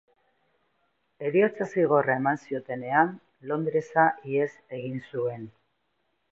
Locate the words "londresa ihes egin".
3.53-5.01